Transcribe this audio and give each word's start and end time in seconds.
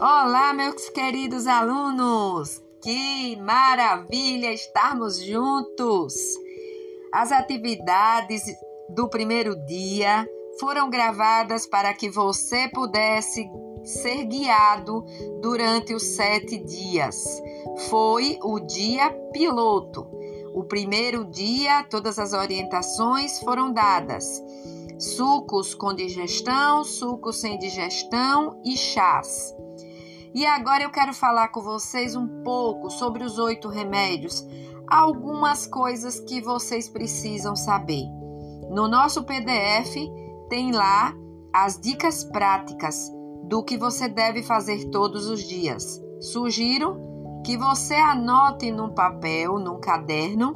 Olá, 0.00 0.52
meus 0.54 0.88
queridos 0.90 1.48
alunos! 1.48 2.62
Que 2.80 3.34
maravilha 3.34 4.52
estarmos 4.52 5.20
juntos! 5.20 6.14
As 7.12 7.32
atividades 7.32 8.42
do 8.90 9.08
primeiro 9.08 9.56
dia 9.66 10.24
foram 10.60 10.88
gravadas 10.88 11.66
para 11.66 11.92
que 11.92 12.08
você 12.08 12.68
pudesse 12.68 13.50
ser 13.82 14.24
guiado 14.26 15.04
durante 15.42 15.92
os 15.92 16.04
sete 16.04 16.58
dias. 16.58 17.42
Foi 17.88 18.38
o 18.44 18.60
dia 18.60 19.10
piloto. 19.32 20.08
O 20.54 20.62
primeiro 20.62 21.24
dia, 21.24 21.82
todas 21.82 22.20
as 22.20 22.32
orientações 22.32 23.40
foram 23.40 23.72
dadas. 23.72 24.40
Sucos 24.96 25.74
com 25.74 25.92
digestão, 25.92 26.84
sucos 26.84 27.40
sem 27.40 27.58
digestão 27.58 28.62
e 28.64 28.76
chás. 28.76 29.58
E 30.34 30.44
agora 30.44 30.82
eu 30.82 30.90
quero 30.90 31.14
falar 31.14 31.48
com 31.48 31.62
vocês 31.62 32.14
um 32.14 32.42
pouco 32.42 32.90
sobre 32.90 33.24
os 33.24 33.38
oito 33.38 33.68
remédios, 33.68 34.46
algumas 34.86 35.66
coisas 35.66 36.20
que 36.20 36.40
vocês 36.40 36.88
precisam 36.88 37.56
saber. 37.56 38.04
No 38.70 38.86
nosso 38.88 39.24
PDF 39.24 39.96
tem 40.48 40.72
lá 40.72 41.14
as 41.52 41.80
dicas 41.80 42.24
práticas 42.24 43.10
do 43.44 43.64
que 43.64 43.78
você 43.78 44.08
deve 44.08 44.42
fazer 44.42 44.90
todos 44.90 45.26
os 45.28 45.42
dias. 45.42 46.00
Sugiro 46.20 46.96
que 47.44 47.56
você 47.56 47.94
anote 47.94 48.70
num 48.70 48.92
papel, 48.92 49.58
num 49.58 49.80
caderno, 49.80 50.54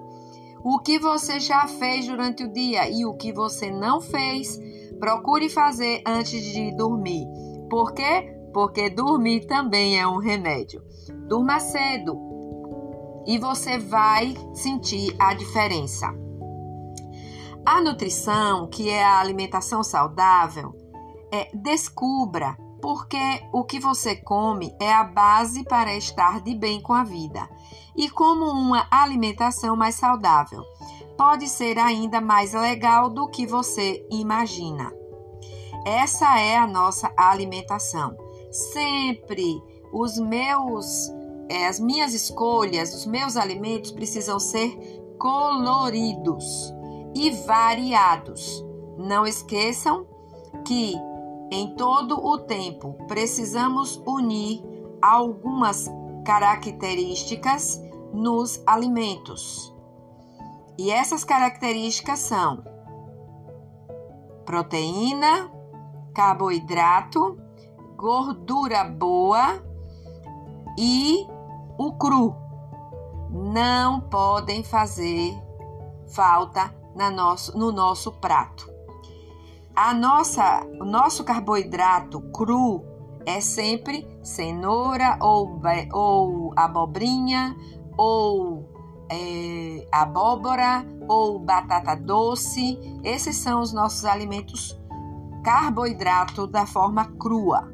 o 0.62 0.78
que 0.78 0.98
você 0.98 1.40
já 1.40 1.66
fez 1.66 2.06
durante 2.06 2.44
o 2.44 2.52
dia 2.52 2.88
e 2.88 3.06
o 3.06 3.14
que 3.14 3.32
você 3.32 3.70
não 3.70 4.00
fez. 4.00 4.58
Procure 5.00 5.48
fazer 5.48 6.02
antes 6.06 6.42
de 6.52 6.76
dormir. 6.76 7.26
Por 7.68 7.92
quê? 7.94 8.41
Porque 8.52 8.90
dormir 8.90 9.46
também 9.46 9.98
é 9.98 10.06
um 10.06 10.18
remédio. 10.18 10.82
Durma 11.28 11.58
cedo 11.60 12.16
e 13.26 13.38
você 13.38 13.78
vai 13.78 14.34
sentir 14.54 15.14
a 15.18 15.34
diferença. 15.34 16.08
A 17.64 17.80
nutrição, 17.80 18.68
que 18.68 18.90
é 18.90 19.04
a 19.04 19.20
alimentação 19.20 19.82
saudável, 19.84 20.74
é 21.32 21.48
descubra 21.54 22.56
porque 22.82 23.40
o 23.52 23.62
que 23.62 23.78
você 23.78 24.16
come 24.16 24.74
é 24.80 24.92
a 24.92 25.04
base 25.04 25.62
para 25.62 25.94
estar 25.94 26.40
de 26.40 26.54
bem 26.56 26.82
com 26.82 26.92
a 26.92 27.04
vida. 27.04 27.48
E 27.96 28.10
como 28.10 28.46
uma 28.46 28.88
alimentação 28.90 29.76
mais 29.76 29.94
saudável, 29.94 30.64
pode 31.16 31.48
ser 31.48 31.78
ainda 31.78 32.20
mais 32.20 32.52
legal 32.52 33.08
do 33.08 33.28
que 33.28 33.46
você 33.46 34.04
imagina. 34.10 34.92
Essa 35.86 36.40
é 36.40 36.56
a 36.56 36.66
nossa 36.66 37.12
alimentação. 37.16 38.16
Sempre 38.52 39.60
os 39.92 40.18
meus 40.18 41.10
é, 41.48 41.66
as 41.66 41.80
minhas 41.80 42.14
escolhas, 42.14 42.94
os 42.94 43.04
meus 43.04 43.36
alimentos 43.36 43.90
precisam 43.90 44.38
ser 44.38 44.70
coloridos 45.18 46.72
e 47.14 47.30
variados. 47.30 48.64
Não 48.96 49.26
esqueçam 49.26 50.06
que 50.64 50.94
em 51.52 51.74
todo 51.76 52.14
o 52.16 52.38
tempo, 52.38 52.94
precisamos 53.06 54.02
unir 54.06 54.64
algumas 55.02 55.86
características 56.24 57.78
nos 58.10 58.62
alimentos. 58.66 59.70
E 60.78 60.90
essas 60.90 61.24
características 61.24 62.20
são 62.20 62.64
proteína, 64.46 65.52
carboidrato, 66.14 67.36
gordura 68.02 68.82
boa 68.82 69.62
e 70.76 71.24
o 71.78 71.92
cru. 71.92 72.34
Não 73.30 74.00
podem 74.00 74.64
fazer 74.64 75.32
falta 76.08 76.74
na 76.96 77.12
nosso, 77.12 77.56
no 77.56 77.70
nosso 77.70 78.10
prato. 78.10 78.68
A 79.74 79.94
nossa, 79.94 80.66
o 80.80 80.84
nosso 80.84 81.22
carboidrato 81.22 82.20
cru 82.32 82.84
é 83.24 83.40
sempre 83.40 84.04
cenoura 84.20 85.16
ou, 85.20 85.60
ou 85.92 86.52
abobrinha 86.56 87.56
ou 87.96 88.68
é, 89.08 89.86
abóbora 89.92 90.84
ou 91.08 91.38
batata 91.38 91.94
doce. 91.94 92.80
Esses 93.04 93.36
são 93.36 93.60
os 93.60 93.72
nossos 93.72 94.04
alimentos 94.04 94.76
carboidrato 95.44 96.48
da 96.48 96.66
forma 96.66 97.04
crua. 97.04 97.71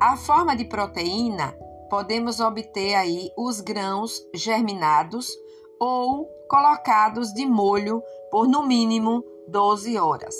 A 0.00 0.14
forma 0.16 0.54
de 0.54 0.64
proteína 0.64 1.56
podemos 1.88 2.38
obter 2.38 2.94
aí 2.94 3.30
os 3.36 3.60
grãos 3.60 4.22
germinados 4.34 5.30
ou 5.80 6.26
colocados 6.48 7.32
de 7.32 7.46
molho 7.46 8.02
por 8.30 8.46
no 8.46 8.62
mínimo 8.62 9.24
12 9.48 9.96
horas. 9.98 10.34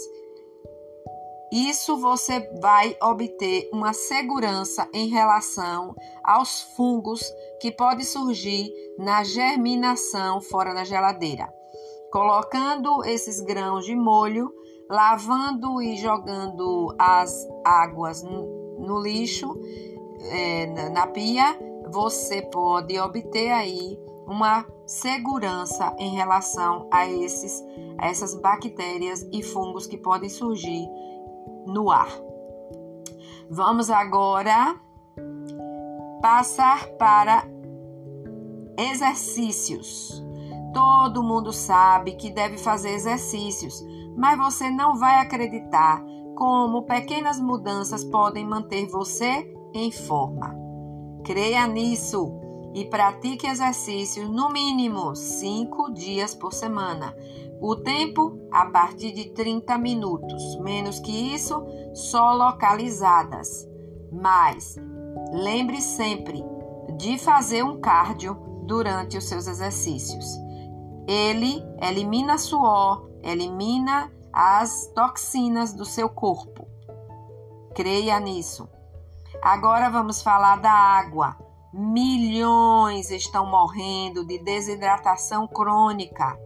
Isso 1.50 1.96
você 1.96 2.40
vai 2.60 2.96
obter 3.02 3.70
uma 3.72 3.94
segurança 3.94 4.86
em 4.92 5.08
relação 5.08 5.94
aos 6.22 6.60
fungos 6.76 7.22
que 7.60 7.72
pode 7.72 8.04
surgir 8.04 8.70
na 8.98 9.24
germinação 9.24 10.40
fora 10.42 10.74
da 10.74 10.84
geladeira. 10.84 11.48
Colocando 12.12 13.02
esses 13.04 13.40
grãos 13.40 13.86
de 13.86 13.96
molho, 13.96 14.52
lavando 14.90 15.80
e 15.80 15.96
jogando 15.96 16.94
as 16.98 17.32
águas 17.64 18.22
no 18.86 19.00
lixo, 19.00 19.58
é, 20.20 20.90
na 20.90 21.06
pia, 21.06 21.58
você 21.90 22.42
pode 22.42 22.98
obter 22.98 23.50
aí 23.50 23.98
uma 24.26 24.66
segurança 24.86 25.94
em 25.98 26.14
relação 26.14 26.88
a, 26.92 27.06
esses, 27.06 27.62
a 27.98 28.08
essas 28.08 28.34
bactérias 28.34 29.26
e 29.32 29.42
fungos 29.42 29.86
que 29.86 29.96
podem 29.96 30.28
surgir 30.28 30.86
no 31.66 31.90
ar. 31.90 32.08
Vamos 33.48 33.90
agora 33.90 34.80
passar 36.20 36.86
para 36.98 37.44
exercícios. 38.78 40.24
Todo 40.72 41.22
mundo 41.22 41.52
sabe 41.52 42.12
que 42.16 42.30
deve 42.30 42.58
fazer 42.58 42.90
exercícios, 42.90 43.82
mas 44.16 44.36
você 44.36 44.68
não 44.70 44.96
vai 44.98 45.20
acreditar 45.20 46.04
como 46.36 46.82
pequenas 46.82 47.40
mudanças 47.40 48.04
podem 48.04 48.46
manter 48.46 48.86
você 48.86 49.52
em 49.74 49.90
forma. 49.90 50.54
Creia 51.24 51.66
nisso 51.66 52.32
e 52.74 52.84
pratique 52.84 53.46
exercícios 53.46 54.28
no 54.28 54.50
mínimo 54.50 55.16
5 55.16 55.92
dias 55.94 56.34
por 56.34 56.52
semana. 56.52 57.16
O 57.60 57.74
tempo 57.74 58.38
a 58.52 58.66
partir 58.66 59.12
de 59.12 59.30
30 59.30 59.78
minutos, 59.78 60.60
menos 60.60 61.00
que 61.00 61.34
isso, 61.34 61.64
só 61.94 62.34
localizadas. 62.34 63.66
Mas 64.12 64.76
lembre 65.32 65.80
sempre 65.80 66.44
de 66.98 67.18
fazer 67.18 67.64
um 67.64 67.80
cardio 67.80 68.36
durante 68.66 69.16
os 69.16 69.24
seus 69.24 69.46
exercícios. 69.46 70.26
Ele 71.08 71.62
elimina 71.80 72.36
suor, 72.36 73.08
elimina 73.22 74.12
as 74.38 74.86
toxinas 74.94 75.72
do 75.72 75.86
seu 75.86 76.10
corpo. 76.10 76.68
Creia 77.74 78.20
nisso. 78.20 78.68
Agora 79.42 79.88
vamos 79.88 80.20
falar 80.20 80.56
da 80.56 80.72
água. 80.72 81.36
Milhões 81.72 83.10
estão 83.10 83.46
morrendo 83.46 84.26
de 84.26 84.38
desidratação 84.38 85.48
crônica 85.48 86.38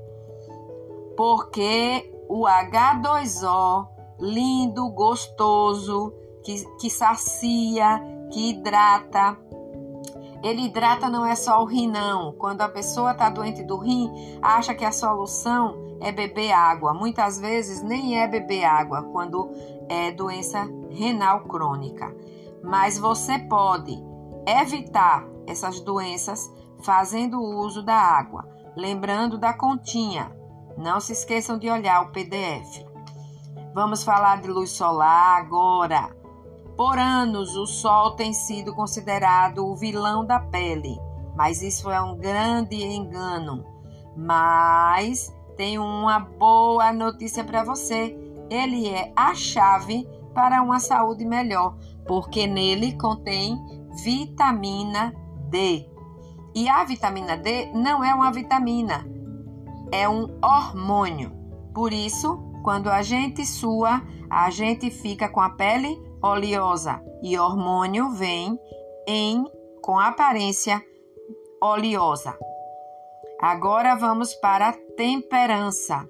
porque 1.21 2.11
o 2.31 2.45
H2O, 2.47 3.89
lindo, 4.19 4.89
gostoso, 4.89 6.15
que, 6.43 6.65
que 6.79 6.89
sacia, 6.89 8.01
que 8.33 8.49
hidrata, 8.49 9.37
ele 10.43 10.63
hidrata 10.63 11.09
não 11.09 11.25
é 11.25 11.35
só 11.35 11.63
o 11.63 11.67
rim, 11.67 11.89
não. 11.89 12.33
Quando 12.33 12.63
a 12.63 12.69
pessoa 12.69 13.13
está 13.13 13.29
doente 13.29 13.63
do 13.63 13.77
rim, 13.77 14.11
acha 14.41 14.75
que 14.75 14.85
a 14.85 14.93
solução 14.93 15.99
é 16.01 16.11
beber 16.11 16.53
água. 16.53 16.95
Muitas 16.95 17.39
vezes 17.39 17.83
nem 17.83 18.19
é 18.19 18.27
beber 18.27 18.65
água 18.65 19.03
quando 19.13 19.51
é 19.89 20.11
doença 20.11 20.67
renal 20.91 21.45
crônica. 21.45 22.15
Mas 22.63 22.99
você 22.99 23.39
pode 23.39 23.97
evitar 24.47 25.27
essas 25.47 25.81
doenças 25.81 26.51
fazendo 26.83 27.41
uso 27.41 27.83
da 27.83 27.97
água, 27.97 28.49
lembrando 28.77 29.37
da 29.37 29.53
continha. 29.53 30.35
Não 30.79 31.01
se 31.01 31.13
esqueçam 31.13 31.59
de 31.59 31.69
olhar 31.69 32.03
o 32.03 32.13
PDF. 32.13 32.85
Vamos 33.75 34.03
falar 34.03 34.41
de 34.41 34.49
luz 34.49 34.71
solar 34.71 35.39
agora. 35.39 36.20
Por 36.81 36.99
anos, 36.99 37.57
o 37.57 37.67
sol 37.67 38.13
tem 38.13 38.33
sido 38.33 38.75
considerado 38.75 39.67
o 39.67 39.77
vilão 39.77 40.25
da 40.25 40.41
pele, 40.41 40.99
mas 41.37 41.61
isso 41.61 41.91
é 41.91 42.01
um 42.01 42.17
grande 42.17 42.75
engano. 42.75 43.67
Mas 44.17 45.31
tenho 45.59 45.83
uma 45.83 46.19
boa 46.21 46.91
notícia 46.91 47.45
para 47.45 47.63
você: 47.63 48.17
ele 48.49 48.89
é 48.89 49.13
a 49.15 49.35
chave 49.35 50.09
para 50.33 50.63
uma 50.63 50.81
saúde 50.81 51.23
melhor, 51.23 51.77
porque 52.07 52.47
nele 52.47 52.97
contém 52.97 53.63
vitamina 54.03 55.15
D. 55.51 55.87
E 56.55 56.67
a 56.67 56.83
vitamina 56.85 57.37
D 57.37 57.73
não 57.75 58.03
é 58.03 58.15
uma 58.15 58.33
vitamina, 58.33 59.07
é 59.93 60.09
um 60.09 60.35
hormônio. 60.43 61.31
Por 61.75 61.93
isso, 61.93 62.39
quando 62.63 62.89
a 62.89 63.03
gente 63.03 63.45
sua, 63.45 64.01
a 64.31 64.49
gente 64.49 64.91
fica 64.91 65.29
com 65.29 65.43
a 65.43 65.51
pele 65.51 66.09
oleosa 66.23 67.03
e 67.23 67.39
hormônio 67.39 68.11
vem 68.11 68.59
em 69.07 69.45
com 69.83 69.99
aparência 69.99 70.83
oleosa. 71.61 72.37
Agora 73.41 73.95
vamos 73.95 74.35
para 74.35 74.69
a 74.69 74.77
temperança. 74.97 76.07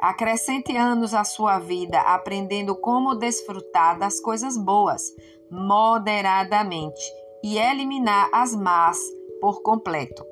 Acrescente 0.00 0.76
anos 0.76 1.14
à 1.14 1.22
sua 1.22 1.58
vida 1.58 2.00
aprendendo 2.00 2.74
como 2.74 3.14
desfrutar 3.14 3.98
das 3.98 4.18
coisas 4.18 4.56
boas, 4.56 5.02
moderadamente, 5.50 7.02
e 7.42 7.58
eliminar 7.58 8.28
as 8.32 8.54
más 8.54 8.98
por 9.40 9.62
completo. 9.62 10.24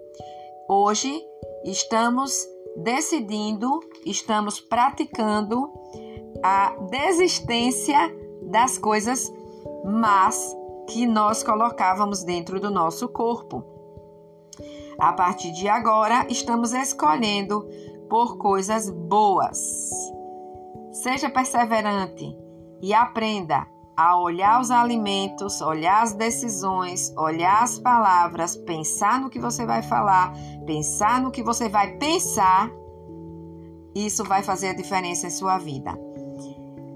Hoje 0.69 1.23
estamos 1.65 2.49
decidindo, 2.77 3.81
estamos 4.05 4.61
praticando 4.61 5.71
a 6.43 6.75
desistência 6.91 8.20
das 8.51 8.77
coisas 8.77 9.33
más 9.85 10.57
que 10.89 11.07
nós 11.07 11.43
colocávamos 11.43 12.25
dentro 12.25 12.61
do 12.61 12.71
nosso 12.71 13.09
corpo. 13.09 13.65
A 14.99 15.13
partir 15.13 15.53
de 15.53 15.69
agora, 15.69 16.27
estamos 16.29 16.73
escolhendo 16.73 17.67
por 18.09 18.37
coisas 18.37 18.91
boas. 18.91 19.91
Seja 20.93 21.31
perseverante 21.31 22.37
e 22.83 22.93
aprenda 22.93 23.67
a 23.97 24.19
olhar 24.19 24.61
os 24.61 24.71
alimentos, 24.71 25.61
olhar 25.61 26.03
as 26.03 26.13
decisões, 26.15 27.15
olhar 27.17 27.63
as 27.63 27.79
palavras, 27.79 28.57
pensar 28.57 29.21
no 29.21 29.31
que 29.31 29.39
você 29.39 29.65
vai 29.65 29.83
falar, 29.83 30.33
pensar 30.67 31.21
no 31.23 31.31
que 31.31 31.43
você 31.43 31.69
vai 31.69 31.97
pensar. 31.99 32.71
Isso 33.95 34.25
vai 34.25 34.43
fazer 34.43 34.69
a 34.69 34.75
diferença 34.75 35.27
em 35.27 35.31
sua 35.31 35.59
vida. 35.59 36.10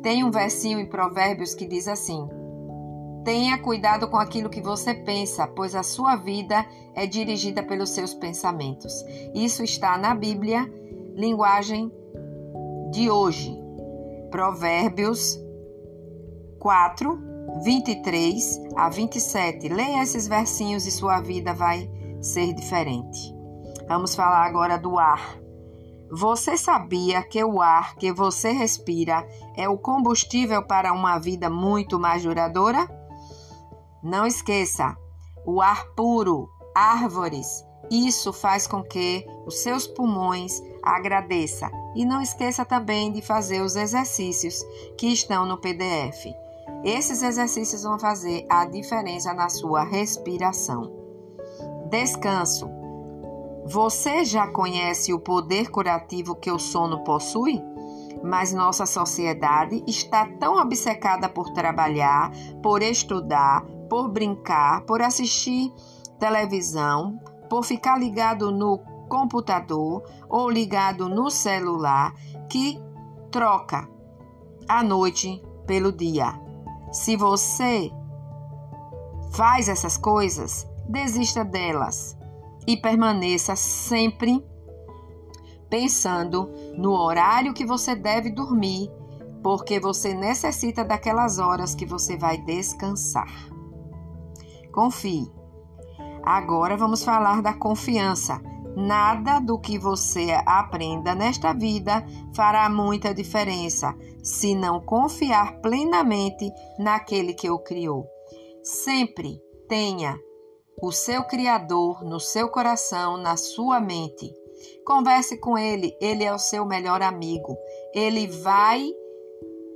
Tem 0.04 0.22
um 0.22 0.30
versinho 0.30 0.78
em 0.78 0.84
Provérbios 0.84 1.54
que 1.54 1.66
diz 1.66 1.88
assim: 1.88 2.28
Tenha 3.24 3.56
cuidado 3.56 4.06
com 4.06 4.18
aquilo 4.18 4.50
que 4.50 4.60
você 4.60 4.92
pensa, 4.92 5.46
pois 5.46 5.74
a 5.74 5.82
sua 5.82 6.14
vida 6.14 6.66
é 6.94 7.06
dirigida 7.06 7.62
pelos 7.62 7.88
seus 7.88 8.12
pensamentos. 8.12 9.02
Isso 9.34 9.64
está 9.64 9.96
na 9.96 10.14
Bíblia 10.14 10.70
linguagem 11.14 11.90
de 12.90 13.08
hoje. 13.08 13.58
Provérbios 14.30 15.40
4, 16.58 17.18
23 17.64 18.60
a 18.76 18.90
27. 18.90 19.68
Leia 19.70 20.02
esses 20.02 20.28
versinhos 20.28 20.86
e 20.86 20.90
sua 20.90 21.22
vida 21.22 21.54
vai 21.54 21.90
ser 22.20 22.52
diferente. 22.52 23.34
Vamos 23.88 24.14
falar 24.14 24.44
agora 24.44 24.76
do 24.76 24.98
ar. 24.98 25.43
Você 26.10 26.56
sabia 26.56 27.22
que 27.22 27.42
o 27.42 27.60
ar 27.60 27.96
que 27.96 28.12
você 28.12 28.52
respira 28.52 29.26
é 29.56 29.68
o 29.68 29.78
combustível 29.78 30.62
para 30.62 30.92
uma 30.92 31.18
vida 31.18 31.50
muito 31.50 31.98
mais 31.98 32.22
duradoura? 32.22 32.88
Não 34.02 34.26
esqueça, 34.26 34.96
o 35.46 35.60
ar 35.60 35.86
puro, 35.96 36.48
árvores, 36.74 37.64
isso 37.90 38.32
faz 38.32 38.66
com 38.66 38.82
que 38.82 39.26
os 39.46 39.58
seus 39.58 39.86
pulmões 39.86 40.62
agradeça 40.82 41.70
e 41.94 42.04
não 42.04 42.20
esqueça 42.20 42.64
também 42.64 43.12
de 43.12 43.22
fazer 43.22 43.60
os 43.60 43.76
exercícios 43.76 44.62
que 44.96 45.08
estão 45.08 45.46
no 45.46 45.58
PDF. 45.58 46.26
Esses 46.82 47.22
exercícios 47.22 47.82
vão 47.82 47.98
fazer 47.98 48.46
a 48.48 48.64
diferença 48.64 49.32
na 49.32 49.48
sua 49.48 49.84
respiração. 49.84 50.92
Descanso. 51.90 52.83
Você 53.66 54.26
já 54.26 54.46
conhece 54.46 55.14
o 55.14 55.18
poder 55.18 55.70
curativo 55.70 56.34
que 56.34 56.50
o 56.50 56.58
sono 56.58 57.02
possui? 57.02 57.62
Mas 58.22 58.52
nossa 58.52 58.84
sociedade 58.84 59.82
está 59.86 60.26
tão 60.38 60.56
obcecada 60.60 61.30
por 61.30 61.50
trabalhar, 61.50 62.30
por 62.62 62.82
estudar, 62.82 63.64
por 63.88 64.08
brincar, 64.08 64.82
por 64.82 65.00
assistir 65.00 65.72
televisão, 66.18 67.18
por 67.48 67.64
ficar 67.64 67.98
ligado 67.98 68.52
no 68.52 68.78
computador 69.08 70.02
ou 70.28 70.50
ligado 70.50 71.08
no 71.08 71.30
celular 71.30 72.14
que 72.50 72.78
troca 73.30 73.88
a 74.68 74.82
noite 74.82 75.42
pelo 75.66 75.90
dia. 75.90 76.38
Se 76.92 77.16
você 77.16 77.90
faz 79.32 79.70
essas 79.70 79.96
coisas, 79.96 80.68
desista 80.86 81.42
delas 81.42 82.14
e 82.66 82.76
permaneça 82.76 83.54
sempre 83.56 84.44
pensando 85.68 86.48
no 86.76 86.92
horário 86.92 87.52
que 87.52 87.66
você 87.66 87.94
deve 87.94 88.30
dormir, 88.30 88.90
porque 89.42 89.80
você 89.80 90.14
necessita 90.14 90.84
daquelas 90.84 91.38
horas 91.38 91.74
que 91.74 91.84
você 91.84 92.16
vai 92.16 92.38
descansar. 92.38 93.28
Confie. 94.72 95.30
Agora 96.22 96.76
vamos 96.76 97.04
falar 97.04 97.42
da 97.42 97.52
confiança. 97.52 98.40
Nada 98.76 99.38
do 99.38 99.58
que 99.58 99.78
você 99.78 100.32
aprenda 100.46 101.14
nesta 101.14 101.52
vida 101.52 102.04
fará 102.34 102.68
muita 102.68 103.14
diferença 103.14 103.94
se 104.22 104.54
não 104.54 104.80
confiar 104.80 105.60
plenamente 105.60 106.50
naquele 106.78 107.34
que 107.34 107.50
o 107.50 107.58
criou. 107.58 108.04
Sempre 108.62 109.40
tenha 109.68 110.18
o 110.80 110.92
seu 110.92 111.24
Criador 111.24 112.04
no 112.04 112.20
seu 112.20 112.48
coração, 112.48 113.16
na 113.16 113.36
sua 113.36 113.80
mente. 113.80 114.34
Converse 114.84 115.38
com 115.38 115.56
ele, 115.56 115.96
ele 116.00 116.24
é 116.24 116.32
o 116.32 116.38
seu 116.38 116.64
melhor 116.64 117.02
amigo. 117.02 117.56
Ele 117.94 118.26
vai 118.26 118.86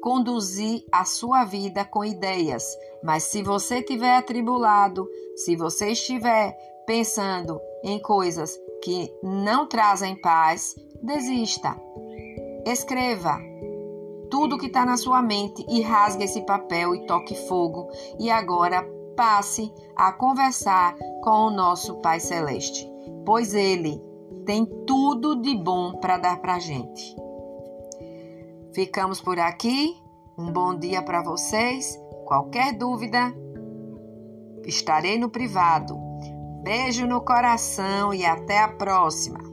conduzir 0.00 0.85
a 0.93 1.05
sua 1.05 1.45
vida 1.45 1.85
com 1.85 2.05
ideias. 2.05 2.65
Mas 3.03 3.25
se 3.25 3.43
você 3.43 3.79
estiver 3.79 4.17
atribulado, 4.17 5.09
se 5.37 5.56
você 5.56 5.93
estiver 5.93 6.56
pensando 6.87 7.61
em 7.83 8.01
coisas 8.01 8.59
que 8.83 9.12
não 9.23 9.67
trazem 9.67 10.21
paz, 10.21 10.75
desista. 11.03 11.77
Escreva 12.65 13.39
tudo 14.31 14.59
que 14.59 14.67
está 14.67 14.84
na 14.84 14.96
sua 14.96 15.22
mente 15.22 15.65
e 15.69 15.81
rasgue 15.81 16.25
esse 16.25 16.43
papel 16.43 16.94
e 16.94 17.06
toque 17.06 17.34
fogo. 17.46 17.89
E 18.19 18.31
agora 18.31 18.87
passe 19.19 19.75
a 19.96 20.13
conversar 20.13 20.94
com 21.25 21.48
o 21.48 21.51
nosso 21.51 21.96
Pai 21.96 22.20
Celeste, 22.20 22.89
pois 23.27 23.53
Ele 23.53 24.01
tem 24.46 24.65
tudo 24.87 25.43
de 25.43 25.56
bom 25.56 25.98
para 25.98 26.19
dar 26.19 26.41
para 26.41 26.55
a 26.55 26.58
gente. 26.60 27.17
Ficamos 28.72 29.20
por 29.20 29.41
aqui. 29.41 30.01
Um 30.39 30.53
bom 30.53 30.79
dia 30.79 31.03
para 31.03 31.20
vocês. 31.20 31.98
Qualquer 32.27 32.79
dúvida, 32.79 33.34
estarei 34.65 35.19
no 35.19 35.29
privado. 35.29 35.98
Beijo 36.63 37.05
no 37.05 37.20
coração 37.20 38.15
e 38.15 38.25
até 38.25 38.60
a 38.60 38.69
próxima. 38.69 39.47